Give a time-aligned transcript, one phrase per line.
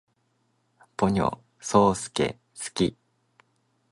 [0.97, 2.97] ポニョ，そーすけ，好き